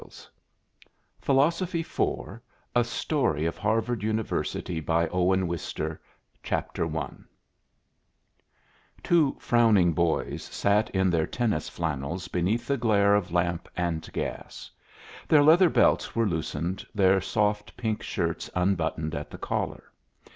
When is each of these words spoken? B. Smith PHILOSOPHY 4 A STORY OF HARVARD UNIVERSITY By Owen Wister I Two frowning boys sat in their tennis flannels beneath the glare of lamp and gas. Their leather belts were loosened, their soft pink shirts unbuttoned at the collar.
B. 0.03 0.07
Smith 0.09 0.29
PHILOSOPHY 1.21 1.83
4 1.83 2.41
A 2.75 2.83
STORY 2.83 3.45
OF 3.45 3.55
HARVARD 3.59 4.01
UNIVERSITY 4.01 4.79
By 4.79 5.07
Owen 5.09 5.47
Wister 5.47 6.01
I 6.43 6.63
Two 9.03 9.35
frowning 9.39 9.93
boys 9.93 10.41
sat 10.41 10.89
in 10.89 11.11
their 11.11 11.27
tennis 11.27 11.69
flannels 11.69 12.29
beneath 12.29 12.65
the 12.65 12.77
glare 12.77 13.13
of 13.13 13.31
lamp 13.31 13.69
and 13.77 14.11
gas. 14.11 14.71
Their 15.27 15.43
leather 15.43 15.69
belts 15.69 16.15
were 16.15 16.25
loosened, 16.25 16.83
their 16.95 17.21
soft 17.21 17.77
pink 17.77 18.01
shirts 18.01 18.49
unbuttoned 18.55 19.13
at 19.13 19.29
the 19.29 19.37
collar. 19.37 19.83